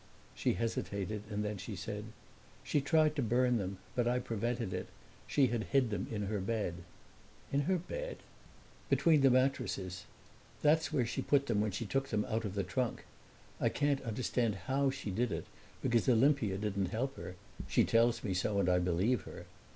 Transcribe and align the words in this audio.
She 0.33 0.53
hesitated 0.53 1.21
and 1.29 1.45
then 1.45 1.57
she 1.59 1.75
said, 1.75 2.05
"She 2.63 2.81
tried 2.81 3.15
to 3.15 3.21
burn 3.21 3.59
them, 3.59 3.77
but 3.93 4.07
I 4.07 4.17
prevented 4.17 4.73
it. 4.73 4.87
She 5.27 5.45
had 5.49 5.65
hid 5.65 5.91
them 5.91 6.07
in 6.09 6.23
her 6.23 6.39
bed." 6.39 6.83
"In 7.51 7.59
her 7.69 7.77
bed?" 7.77 8.17
"Between 8.89 9.21
the 9.21 9.29
mattresses. 9.29 10.05
That's 10.63 10.91
where 10.91 11.05
she 11.05 11.21
put 11.21 11.45
them 11.45 11.61
when 11.61 11.69
she 11.69 11.85
took 11.85 12.07
them 12.07 12.25
out 12.25 12.45
of 12.45 12.55
the 12.55 12.63
trunk. 12.63 13.05
I 13.59 13.69
can't 13.69 14.01
understand 14.01 14.55
how 14.65 14.89
she 14.89 15.11
did 15.11 15.31
it, 15.31 15.45
because 15.83 16.07
Olimpia 16.09 16.57
didn't 16.59 16.87
help 16.87 17.15
her. 17.17 17.35
She 17.67 17.83
tells 17.83 18.23
me 18.23 18.33
so, 18.33 18.59
and 18.59 18.69
I 18.69 18.79
believe 18.79 19.21
her. 19.25 19.45